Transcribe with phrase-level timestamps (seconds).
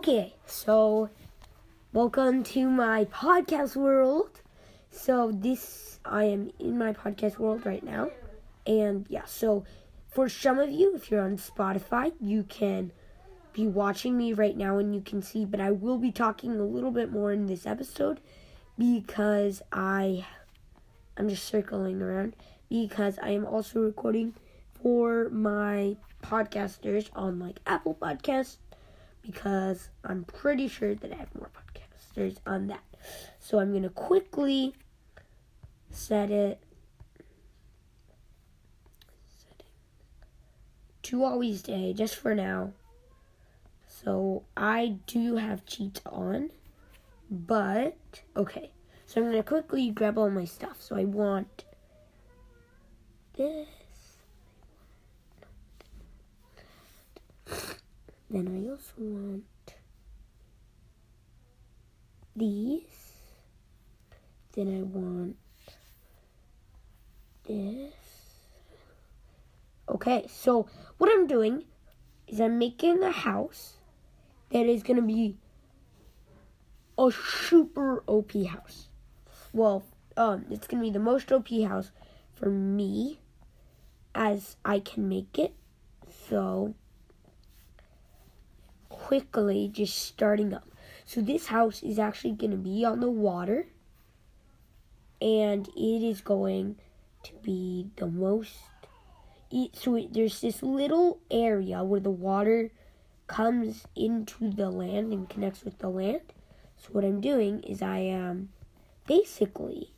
[0.00, 1.10] Okay, so
[1.92, 4.40] welcome to my podcast world.
[4.90, 8.10] So this I am in my podcast world right now.
[8.66, 9.66] And yeah, so
[10.08, 12.92] for some of you if you're on Spotify, you can
[13.52, 16.64] be watching me right now and you can see, but I will be talking a
[16.64, 18.20] little bit more in this episode
[18.78, 20.24] because I
[21.18, 22.36] I'm just circling around
[22.70, 24.32] because I am also recording
[24.82, 28.56] for my podcasters on like Apple Podcasts
[29.22, 32.84] because I'm pretty sure that I have more podcasters on that.
[33.38, 34.74] So I'm going to quickly
[35.90, 36.60] set it
[41.02, 42.72] to always day just for now.
[43.86, 46.50] So I do have cheats on,
[47.30, 47.96] but
[48.36, 48.70] okay.
[49.06, 50.80] So I'm going to quickly grab all my stuff.
[50.80, 51.64] So I want
[53.36, 53.66] this.
[58.30, 59.44] Then I also want
[62.36, 62.84] these.
[64.54, 65.36] Then I want
[67.46, 67.92] this.
[69.88, 71.64] Okay, so what I'm doing
[72.28, 73.74] is I'm making a house
[74.50, 75.36] that is going to be
[76.96, 78.88] a super OP house.
[79.52, 79.82] Well,
[80.16, 81.90] um, it's going to be the most OP house
[82.34, 83.20] for me
[84.14, 85.54] as I can make it.
[86.28, 86.74] So,
[89.10, 90.70] quickly just starting up.
[91.04, 93.66] So this house is actually going to be on the water
[95.20, 96.76] and it is going
[97.24, 98.52] to be the most
[99.72, 102.70] so it, there's this little area where the water
[103.26, 106.20] comes into the land and connects with the land.
[106.76, 108.50] So what I'm doing is I am
[109.08, 109.90] basically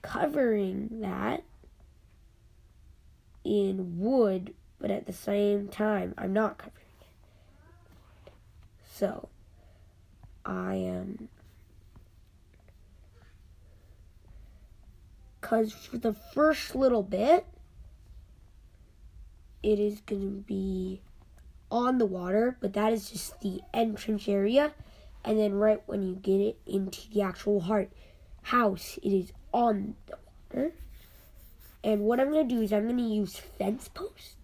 [0.00, 1.42] covering that
[3.42, 8.32] in wood but at the same time, I'm not covering it.
[8.92, 9.28] So,
[10.44, 11.28] I am.
[15.40, 17.46] Because for the first little bit,
[19.62, 21.00] it is going to be
[21.70, 24.72] on the water, but that is just the entrance area.
[25.24, 27.92] And then right when you get it into the actual heart
[28.42, 30.18] house, it is on the
[30.50, 30.72] water.
[31.84, 34.34] And what I'm going to do is I'm going to use fence posts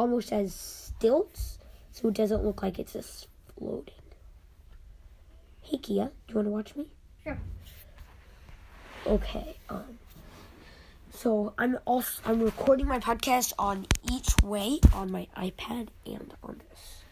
[0.00, 1.58] almost as stilts,
[1.92, 3.28] so it doesn't look like it's just
[3.58, 3.92] floating.
[5.60, 6.86] Hey Kia, do you want to watch me?
[7.22, 7.38] Sure.
[9.06, 9.56] Okay.
[9.68, 9.98] Um.
[11.12, 16.62] So I'm also I'm recording my podcast on each way on my iPad and on
[16.70, 17.02] this.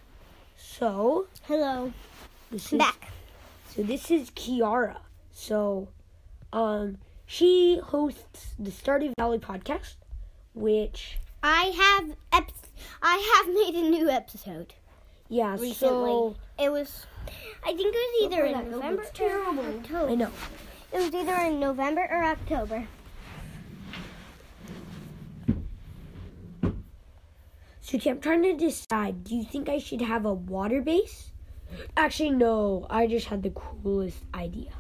[0.57, 1.93] So hello,
[2.51, 3.11] this is, back.
[3.75, 4.97] So this is Kiara.
[5.33, 5.89] So,
[6.55, 9.97] um, she hosts the Stardew Valley podcast,
[10.55, 12.51] which I have ep-
[13.03, 14.75] I have made a new episode.
[15.29, 15.75] Yeah, recently.
[15.75, 17.07] So it was.
[17.63, 20.11] I think it was either in November or October.
[20.11, 20.31] I know.
[20.93, 22.89] It was either in November or October.
[27.81, 29.25] So I'm trying to decide.
[29.25, 31.31] Do you think I should have a water base?
[31.97, 32.87] Actually, no.
[32.91, 34.73] I just had the coolest idea.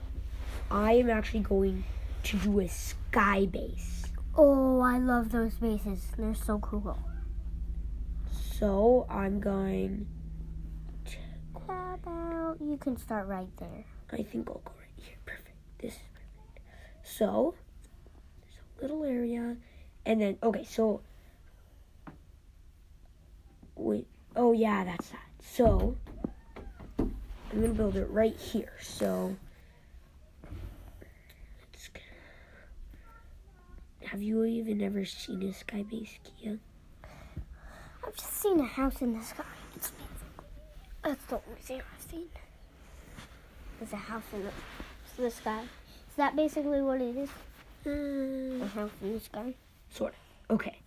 [0.71, 1.85] I am actually going
[2.25, 4.05] to do a sky base.
[4.37, 6.07] Oh, I love those bases.
[6.17, 6.99] They're so cool.
[8.59, 10.05] So I'm going
[11.05, 11.17] to.
[11.69, 13.85] How about you can start right there?
[14.11, 15.15] I think I'll go right here.
[15.25, 15.57] Perfect.
[15.79, 16.67] This is perfect.
[17.05, 17.55] So
[18.43, 19.57] there's a little area,
[20.05, 20.65] and then okay.
[20.65, 21.03] So
[23.77, 24.09] wait.
[24.35, 25.29] Oh yeah, that's that.
[25.41, 25.97] So
[26.99, 27.15] I'm
[27.61, 28.73] gonna build it right here.
[28.83, 29.37] So.
[34.03, 36.59] Have you even ever seen a sky base, Kia?
[38.09, 39.45] I've just seen a house in the sky.
[39.77, 39.93] It's
[41.03, 42.29] That's the only thing I've seen.
[43.79, 45.61] There's a house in the, the sky.
[45.61, 47.29] Is that basically what it is?
[47.85, 48.63] Mm.
[48.63, 49.55] A house in the sky?
[49.91, 50.15] Sort
[50.49, 50.55] of.
[50.57, 50.79] Okay.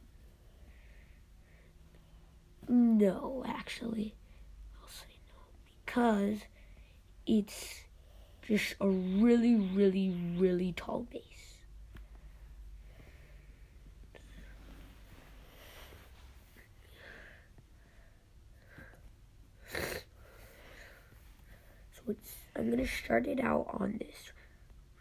[2.68, 4.16] No, actually.
[4.82, 5.44] I'll say no.
[5.86, 6.40] Because
[7.28, 7.82] it's
[8.48, 11.22] just a really, really, really tall base.
[22.56, 24.32] I'm gonna start it out on this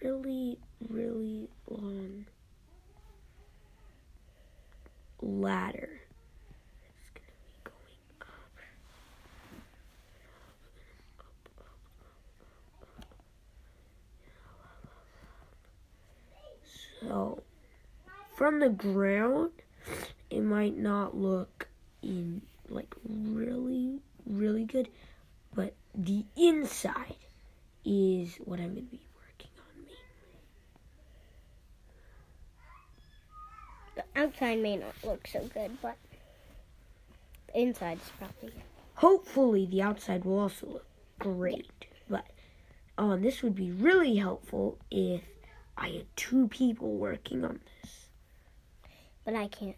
[0.02, 0.58] really,
[0.88, 2.26] really long
[5.20, 6.00] ladder.
[6.88, 7.76] It's gonna be going
[8.20, 8.26] up.
[17.00, 17.42] So,
[18.36, 19.50] from the ground,
[20.30, 21.68] it might not look
[22.02, 24.88] in like really, really good,
[26.05, 27.17] the inside
[27.85, 29.97] is what I'm going to be working on mainly.
[33.97, 35.99] The outside may not look so good, but
[37.49, 38.55] the inside is probably.
[38.94, 40.87] Hopefully, the outside will also look
[41.19, 42.26] great, but
[42.96, 45.23] um, this would be really helpful if
[45.76, 48.08] I had two people working on this.
[49.25, 49.76] But I can't.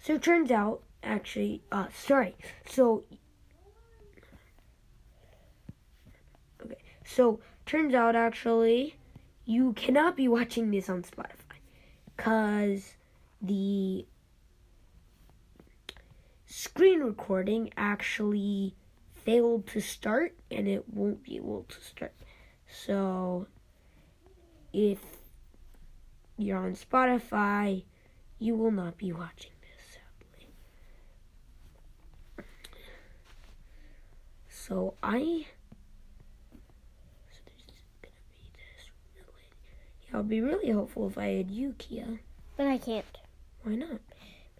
[0.00, 2.36] So it turns out, actually, uh, sorry.
[2.66, 3.04] So,
[6.64, 6.78] okay.
[7.04, 8.96] So turns out, actually,
[9.44, 11.58] you cannot be watching this on Spotify,
[12.16, 12.94] cause
[13.40, 14.06] the
[16.46, 18.74] screen recording actually
[19.12, 22.12] failed to start, and it won't be able to start.
[22.66, 23.46] So,
[24.72, 24.98] if
[26.36, 27.84] you're on Spotify,
[28.38, 30.52] you will not be watching this, sadly.
[34.68, 35.46] So I.
[37.32, 39.48] So this is gonna be this really.
[40.06, 42.20] Yeah, would be really helpful if I had you, Kia.
[42.58, 43.06] But I can't.
[43.62, 44.00] Why not?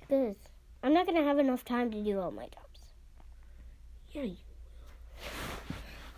[0.01, 0.37] Because
[0.83, 2.81] I'm not to have enough time to do all my jobs.
[4.13, 4.23] Yeah.
[4.23, 4.31] You...
[4.31, 4.39] Will.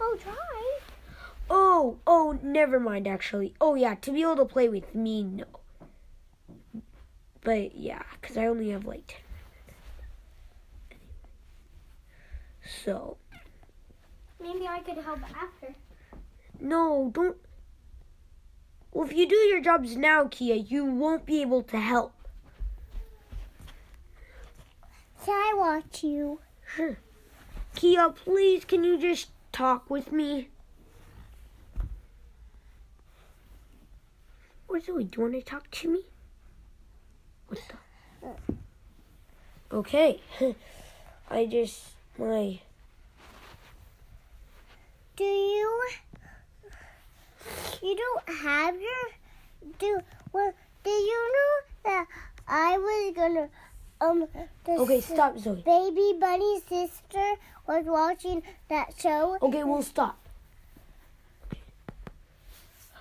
[0.03, 0.79] Oh, try.
[1.51, 3.09] Oh, oh, never mind.
[3.09, 5.47] Actually, oh yeah, to be able to play with me, no.
[7.43, 9.21] But yeah, because I only have like ten
[9.67, 9.99] minutes.
[10.93, 11.09] Anyway.
[12.85, 13.17] So
[14.41, 15.75] Maybe I could help after.
[16.59, 17.37] no, don't.
[18.93, 22.13] Well, if you do your jobs now, Kia, you won't be able to help.
[25.25, 26.41] Can I watch you?
[26.75, 26.99] Sure.
[27.75, 30.49] Kia, please, can you just talk with me?
[34.67, 36.01] Or Zoe, do you want to talk to me?
[37.49, 38.27] What the?
[38.27, 38.57] Uh.
[39.73, 40.21] Okay.
[41.31, 41.83] I just,
[42.19, 42.61] my,
[45.21, 45.83] Do you?
[47.83, 49.71] You don't have your.
[49.79, 50.01] Do
[50.33, 50.55] well?
[50.83, 52.07] Do you know that
[52.49, 53.49] I was gonna
[54.01, 54.27] um.
[54.67, 55.63] Okay, stop, Zoe.
[55.63, 57.35] Baby Bunny's sister
[57.67, 59.37] was watching that show.
[59.43, 60.19] Okay, we'll stop.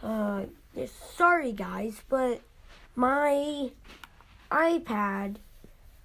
[0.03, 0.41] Uh,
[1.15, 2.41] sorry guys, but
[2.97, 3.71] my
[4.51, 5.37] iPad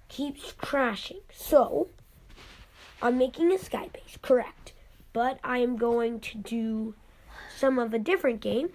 [0.07, 1.19] keeps crashing.
[1.33, 1.89] So,
[3.01, 4.71] I'm making a sky base, correct.
[5.15, 6.93] But I am going to do
[7.57, 8.71] some of a different game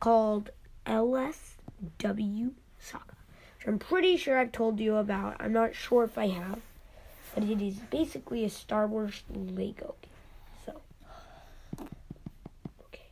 [0.00, 0.50] called
[0.84, 2.50] LSW
[2.80, 3.04] Saga.
[3.56, 5.36] Which I'm pretty sure I've told you about.
[5.38, 6.58] I'm not sure if I have.
[7.36, 10.10] But it is basically a Star Wars Lego game.
[10.66, 10.80] So,
[12.88, 13.06] okay.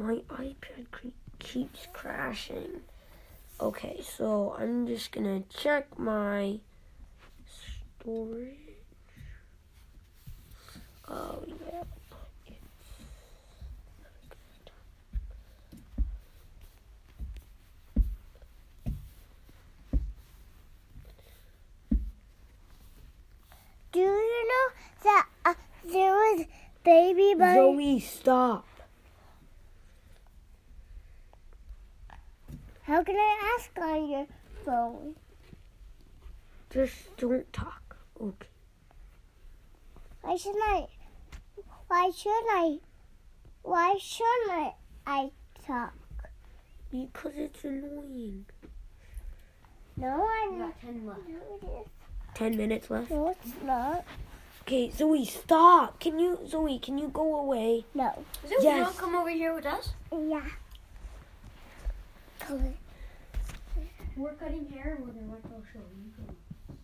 [0.00, 1.08] My iPad cre-
[1.38, 2.80] keeps crashing.
[3.60, 6.60] Okay, so I'm just gonna check my
[7.98, 8.56] storage.
[11.06, 11.82] Oh, yeah.
[23.92, 24.72] Do you know
[25.04, 25.54] that uh,
[25.84, 26.46] there was
[26.84, 27.54] Baby Bunny?
[27.54, 28.69] Zoe, stop.
[32.90, 34.26] How can I ask on your
[34.64, 35.14] phone?
[36.70, 37.96] Just don't talk.
[38.20, 38.48] Okay.
[40.22, 40.88] Why should I?
[41.86, 42.78] Why should I?
[43.62, 44.72] Why should I?
[45.06, 45.30] I
[45.64, 45.94] talk.
[46.90, 48.46] Because it's annoying.
[49.96, 50.80] No, I'm not.
[50.80, 51.20] ten left.
[52.34, 53.08] Ten minutes left.
[53.12, 54.04] No, it's not.
[54.62, 56.00] Okay, Zoe, stop.
[56.00, 57.84] Can you, Zoe, can you go away?
[57.94, 58.24] No.
[58.48, 58.82] Zoe, you Yes.
[58.82, 59.90] want to come over here with us?
[60.12, 60.42] Yeah.
[62.40, 62.74] Color.
[64.20, 64.96] We're cutting hair.
[64.96, 65.80] And we're gonna watch our show.
[65.96, 66.74] You.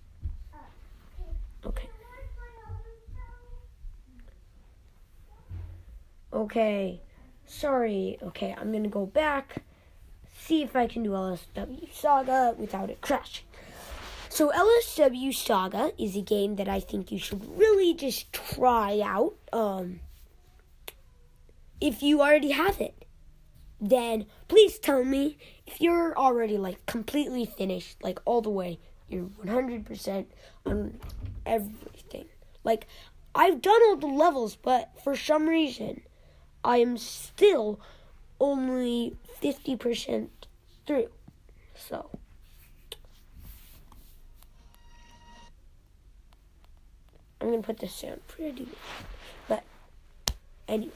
[1.66, 1.90] Okay.
[6.33, 7.00] Okay.
[7.45, 8.16] Sorry.
[8.23, 9.62] Okay, I'm gonna go back.
[10.38, 13.45] See if I can do LSW Saga without it crashing.
[14.31, 19.35] So LSW Saga is a game that I think you should really just try out.
[19.52, 20.00] Um,
[21.83, 22.96] if you already have it,
[23.80, 28.78] then please tell me if you're already like completely finished, like all the way.
[29.09, 30.26] You're 100%
[30.64, 30.99] on
[31.45, 32.26] everything.
[32.64, 32.87] Like
[33.35, 36.02] I've done all the levels, but for some reason,
[36.64, 37.80] I am still
[38.40, 40.28] only 50%
[40.87, 41.11] through.
[41.75, 42.11] So.
[47.40, 48.66] I'm gonna put this sound pretty,
[49.47, 49.62] but
[50.68, 50.92] Anyway.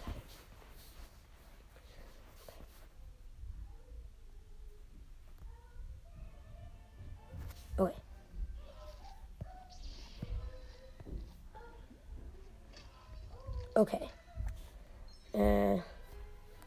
[13.77, 14.11] Okay.
[15.35, 15.79] Uh,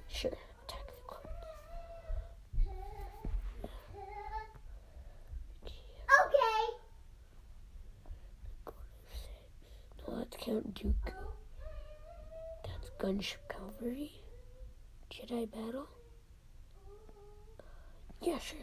[0.09, 0.31] sure.
[0.31, 1.27] Attack the cards.
[6.21, 6.63] Okay.
[10.07, 11.13] No, that's Count Dooku.
[12.63, 14.11] That's Gunship Cavalry.
[15.11, 15.87] Jedi Battle.
[18.21, 18.59] Yeah, sure.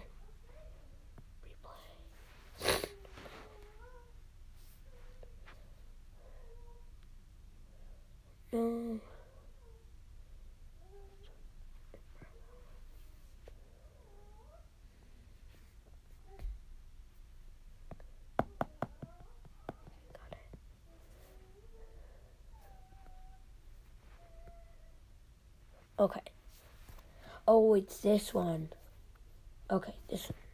[8.52, 9.00] No.
[25.98, 26.20] Okay.
[27.46, 28.70] Oh, it's this one.
[29.70, 30.49] Okay, this one.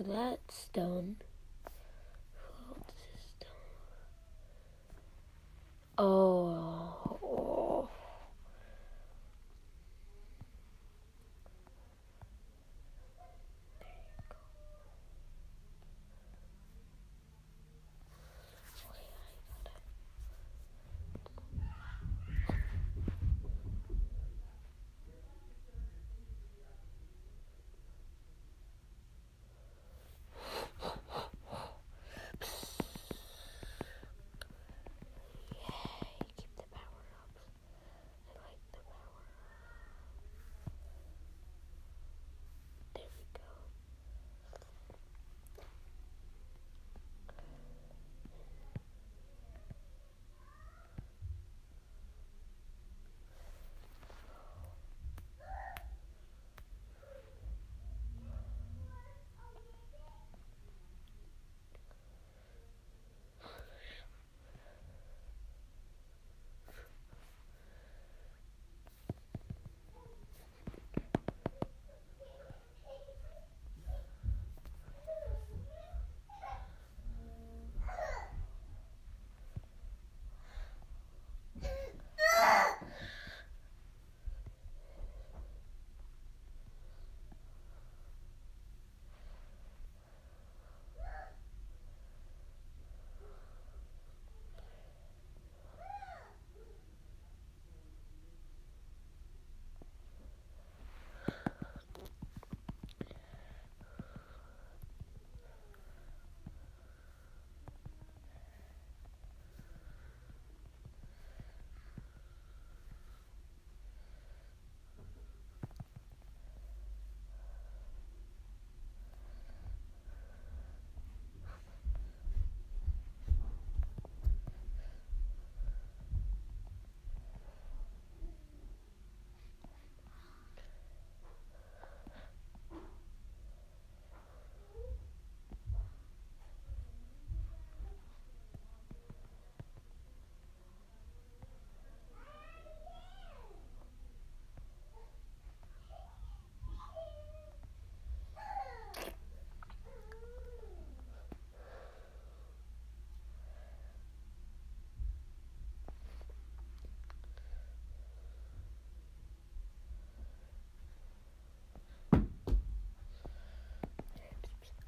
[0.00, 1.29] Okay, so that's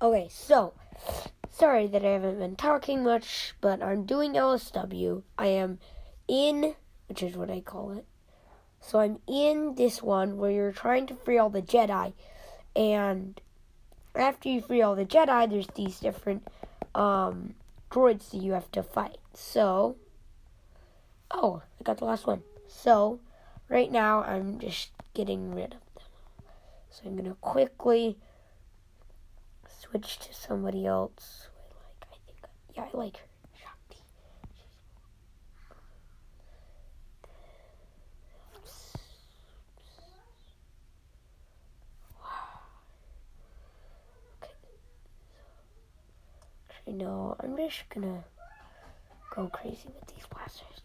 [0.02, 0.74] Okay, so
[1.48, 5.22] sorry that I haven't been talking much, but I'm doing LSW.
[5.38, 5.78] I am
[6.26, 6.74] in,
[7.06, 8.04] which is what I call it.
[8.80, 12.14] So I'm in this one where you're trying to free all the Jedi,
[12.74, 13.40] and
[14.16, 16.48] after you free all the Jedi, there's these different
[16.96, 17.54] um,
[17.88, 19.18] droids that you have to fight.
[19.34, 19.94] So,
[21.30, 22.42] oh, I got the last one.
[22.66, 23.20] So,
[23.68, 26.48] right now I'm just getting rid of them.
[26.90, 28.18] So I'm gonna quickly
[29.92, 31.48] switch to somebody else.
[32.02, 32.10] I like.
[32.10, 32.38] I think.
[32.74, 33.24] Yeah, I like her.
[46.70, 47.36] Actually, no.
[47.40, 48.24] I'm just gonna
[49.34, 50.80] go crazy with these blasters.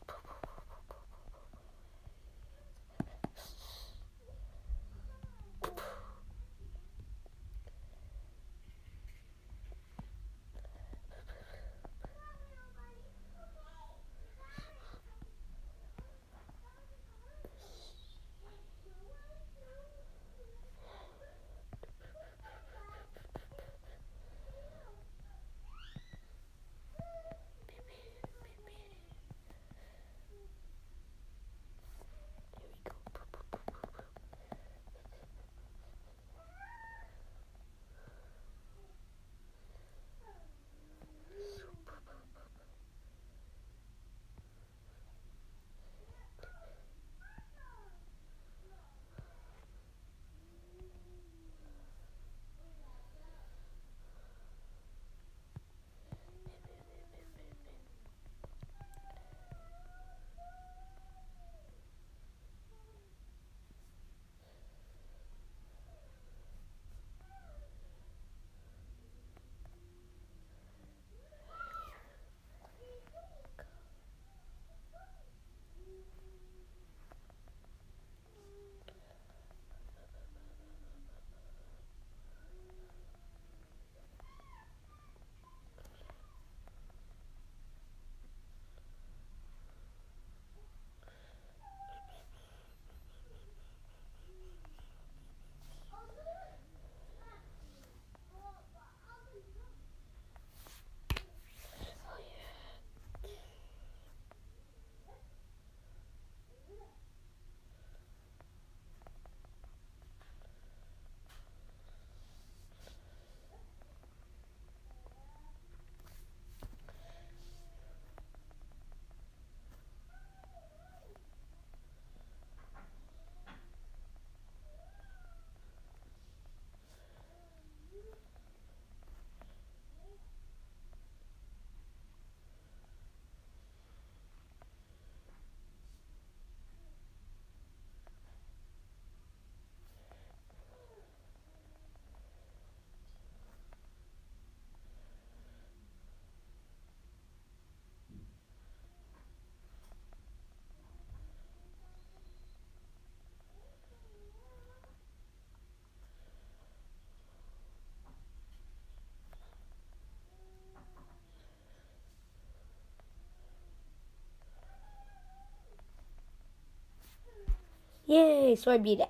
[168.08, 168.56] Yay!
[168.56, 169.10] So I beat it.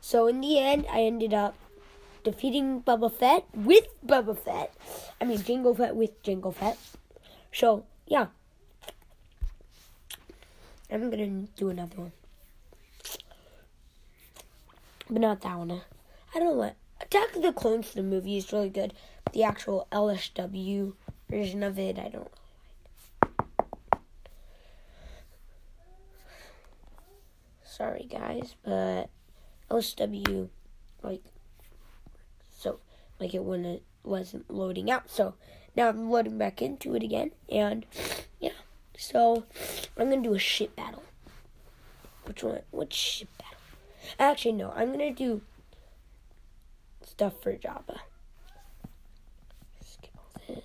[0.00, 1.54] So in the end, I ended up
[2.24, 4.74] defeating Boba Fett with Boba Fett.
[5.20, 6.76] I mean, Jango Fett with Jango Fett.
[7.52, 8.26] So yeah,
[10.90, 12.12] I'm gonna do another one,
[15.08, 15.70] but not that one.
[16.34, 17.94] I don't know what Attack of the Clones.
[17.94, 18.94] The movie is really good.
[19.32, 20.94] The actual LSW
[21.30, 22.30] version of it, I don't.
[27.78, 29.08] Sorry guys, but
[29.70, 30.48] LSW
[31.00, 31.22] like
[32.50, 32.80] so
[33.20, 35.08] like it when it wasn't loading out.
[35.08, 35.34] So
[35.76, 37.86] now I'm loading back into it again and
[38.40, 38.50] yeah.
[38.96, 39.44] So
[39.96, 41.04] I'm gonna do a ship battle.
[42.24, 42.62] Which one?
[42.72, 43.60] Which ship battle?
[44.18, 45.42] Actually no, I'm gonna do
[47.04, 47.98] stuff for Jabba.
[49.84, 50.64] Skip all this.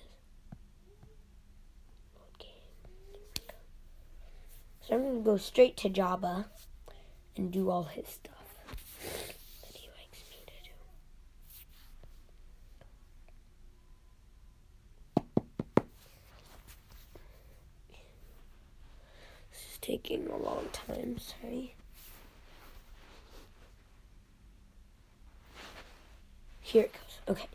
[4.80, 6.46] So I'm gonna go straight to Jabba
[7.36, 10.70] and do all his stuff that he likes me to do.
[19.50, 21.74] This is taking a long time, sorry.
[26.60, 27.36] Here it goes.
[27.36, 27.48] Okay.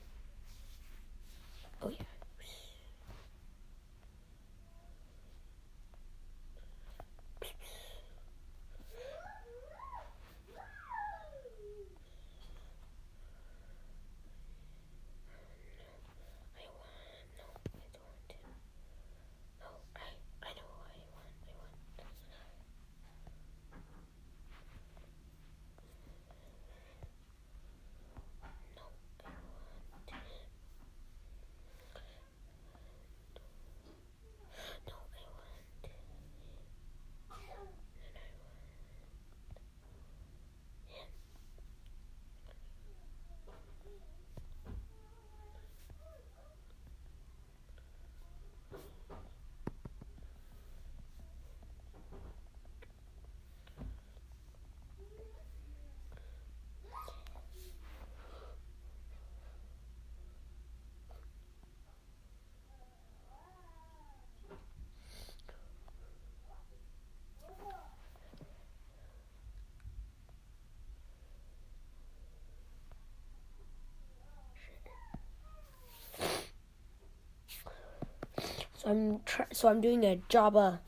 [78.78, 79.19] So I'm
[79.53, 80.79] so I'm doing a Jabba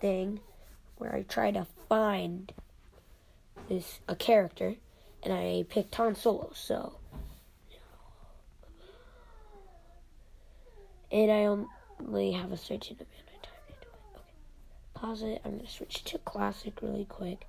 [0.00, 0.40] thing
[0.96, 2.52] where I try to find
[3.68, 4.74] this a character,
[5.22, 6.50] and I picked Han Solo.
[6.54, 6.98] So,
[11.12, 14.16] and I only have a certain amount of time to do it.
[14.16, 14.24] Okay,
[14.94, 15.40] pause it.
[15.44, 17.46] I'm gonna switch to classic really quick.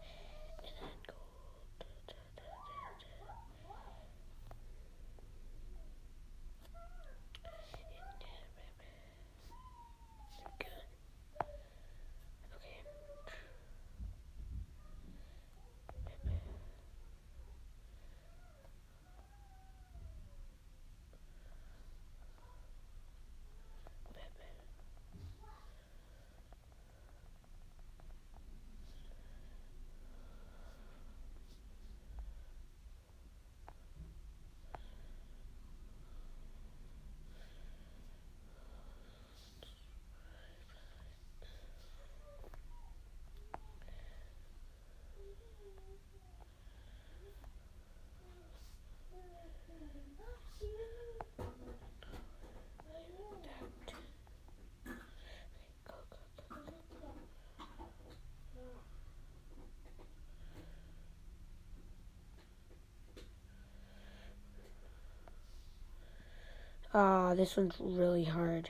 [67.30, 68.70] Ah, this one's really hard.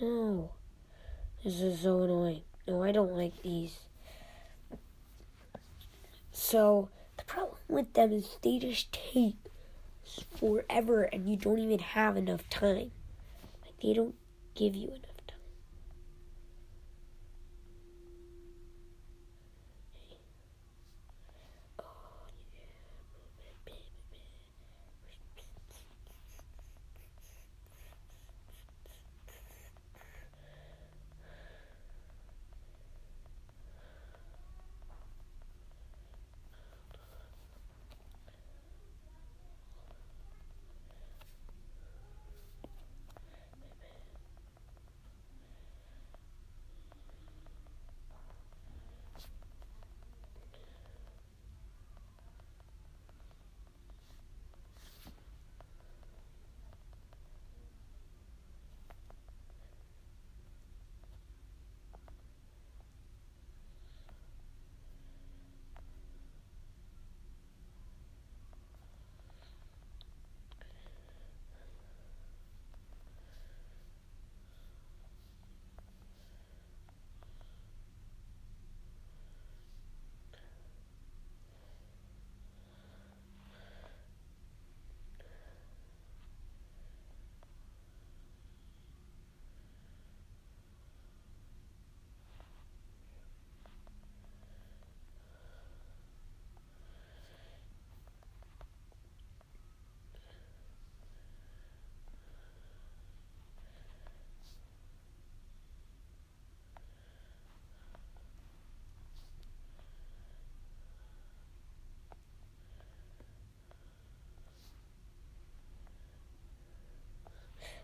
[0.00, 0.50] No.
[1.44, 2.42] This is so annoying.
[2.66, 3.78] No, I don't like these.
[6.32, 6.88] So,
[7.68, 9.36] with them is they just take
[10.36, 12.90] forever and you don't even have enough time.
[13.64, 14.16] Like, they don't
[14.54, 15.38] give you enough time.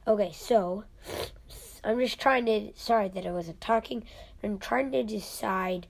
[0.07, 0.85] Okay, so
[1.85, 2.73] I'm just trying to.
[2.75, 4.05] Sorry that I wasn't talking.
[4.43, 5.87] I'm trying to decide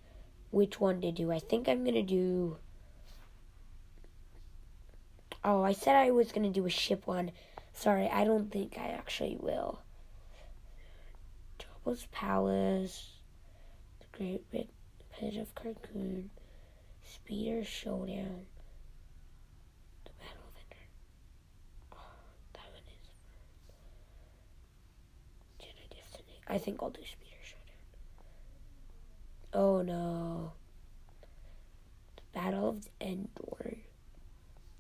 [0.50, 1.33] which one to do.
[1.33, 2.59] I think I'm gonna do.
[5.42, 7.33] Oh, I said I was gonna do a ship one.
[7.72, 9.81] Sorry, I don't think I actually will.
[11.59, 13.12] Jabba's Palace,
[14.00, 16.29] the Great Pit of Carkoon,
[17.03, 18.46] Speeder Showdown,
[20.05, 20.87] the Battle of Endor.
[21.92, 21.96] Oh,
[22.55, 23.09] that one is.
[25.61, 26.34] Jedi Destiny.
[26.46, 27.64] I think I'll do Speeder Showdown.
[29.52, 30.52] Oh no.
[32.16, 33.78] The Battle of Endor.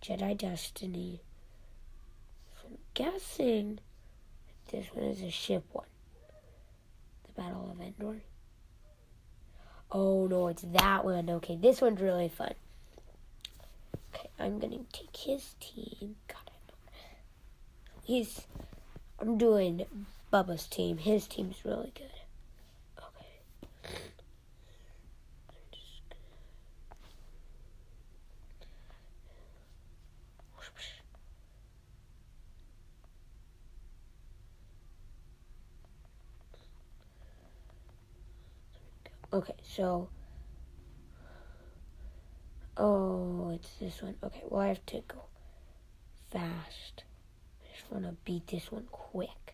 [0.02, 1.20] Jedi Destiny.
[2.64, 3.78] I'm guessing
[4.70, 5.86] this one is a ship one.
[7.26, 8.22] The Battle of Endor.
[9.90, 11.30] Oh no, it's that one.
[11.30, 12.54] Okay, this one's really fun.
[14.14, 16.16] Okay, I'm gonna take his team.
[16.28, 16.92] God, I know.
[18.02, 18.42] He's.
[19.20, 19.86] I'm doing
[20.34, 20.98] Bubba's team.
[20.98, 22.10] His team's really good.
[22.98, 23.28] Okay.
[39.32, 40.08] Okay, so.
[42.76, 44.16] Oh, it's this one.
[44.24, 45.26] Okay, well, I have to go
[46.32, 47.04] fast.
[47.62, 49.53] I just want to beat this one quick.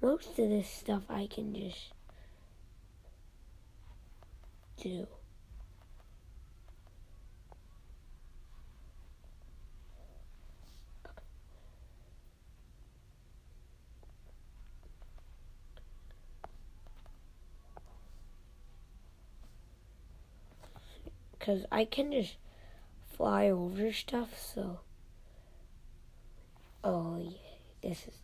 [0.00, 1.92] Most of this stuff I can just
[4.82, 5.06] do.
[21.38, 22.36] Because I can just
[23.16, 24.80] fly over stuff, so.
[26.84, 27.38] Oh, yeah,
[27.82, 28.14] this is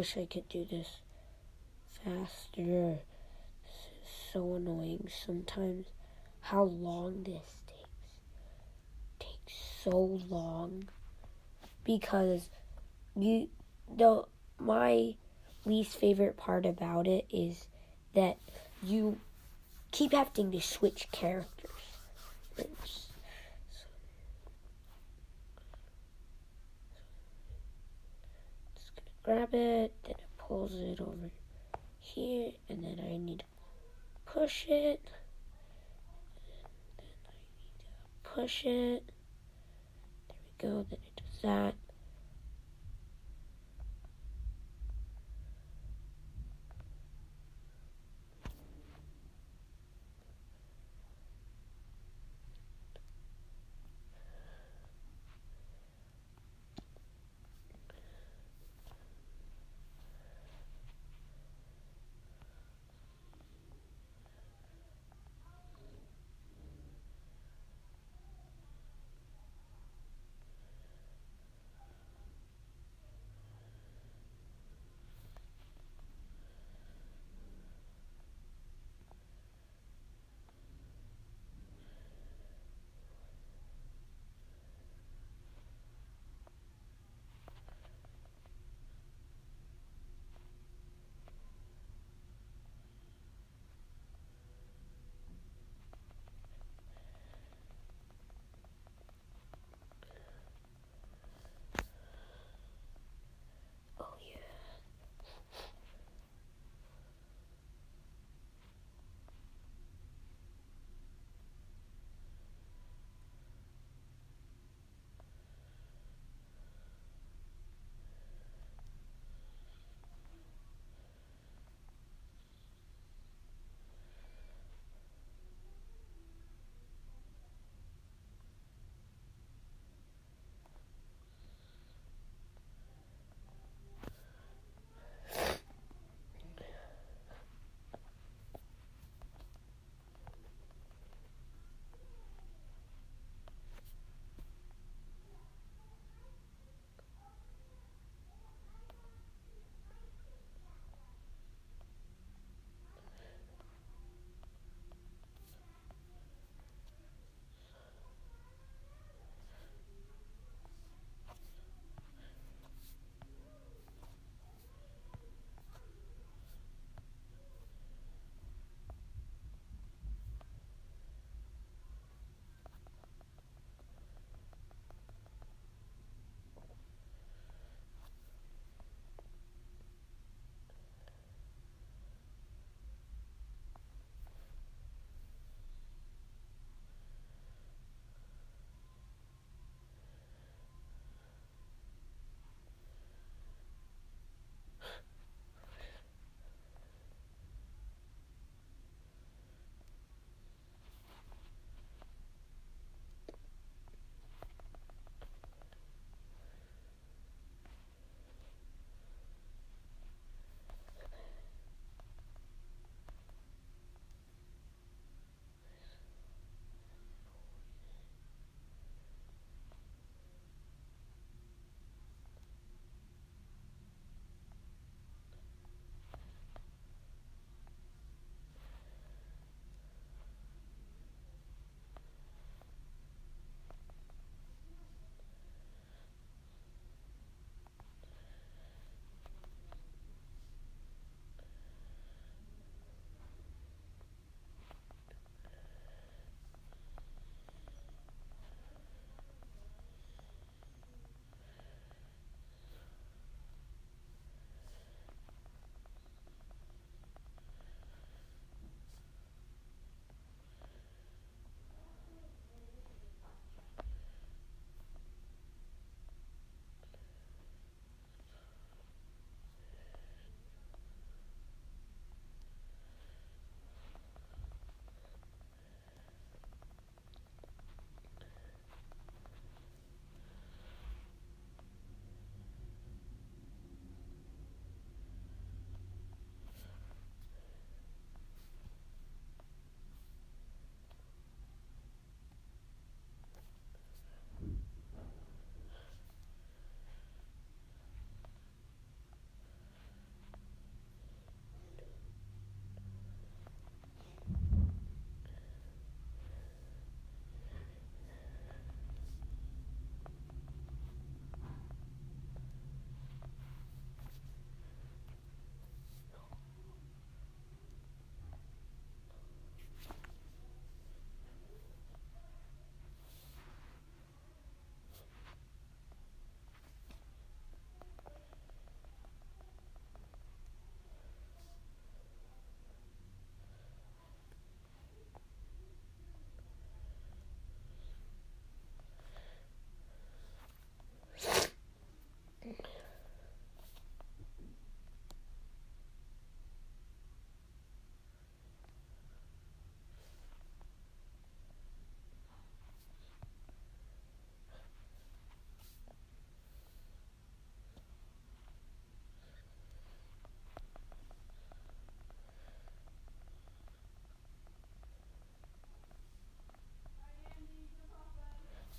[0.00, 1.00] wish I could do this
[2.02, 2.56] faster.
[2.56, 5.88] This is so annoying sometimes.
[6.40, 8.14] How long this takes.
[9.18, 9.52] Takes
[9.84, 10.88] so long.
[11.84, 12.48] Because
[13.14, 13.50] you
[13.94, 14.24] the
[14.58, 15.16] my
[15.66, 17.66] least favorite part about it is
[18.14, 18.38] that
[18.82, 19.18] you
[19.90, 21.70] keep having to switch characters.
[22.56, 23.08] It's-
[28.74, 31.30] Just gonna grab it, then it pulls it over
[32.00, 33.44] here, and then I need to
[34.26, 35.00] push it.
[38.24, 39.12] Push it.
[40.28, 41.74] There we go, then it does that.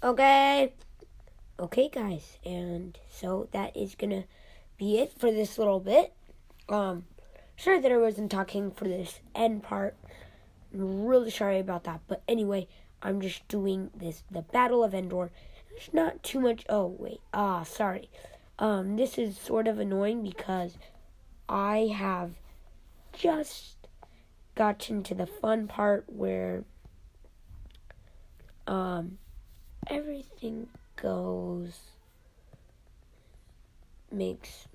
[0.04, 0.74] Okay.
[1.60, 2.40] Okay, guys.
[2.44, 4.24] And so that is going to
[4.78, 6.14] be it for this little bit.
[6.70, 7.06] Um,
[7.56, 9.96] sorry that I wasn't talking for this end part.
[10.74, 12.02] I'm really sorry about that.
[12.08, 12.68] But anyway,
[13.04, 15.30] I'm just doing this, the Battle of Endor.
[15.70, 16.66] There's not too much.
[16.68, 17.22] Oh, wait.
[17.34, 18.10] Ah, sorry.
[18.58, 20.78] Um, this is sort of annoying because
[21.48, 22.32] I have
[23.14, 23.76] just
[24.56, 26.64] gotten to the fun part where
[28.68, 29.18] um
[29.88, 31.80] everything goes
[34.12, 34.68] makes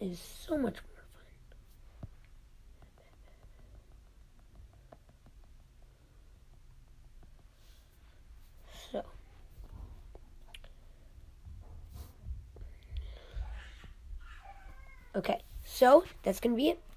[0.00, 1.24] is so much more fun.
[8.92, 9.04] So
[15.16, 16.78] Okay, so that's gonna be it.
[16.78, 16.88] Bye.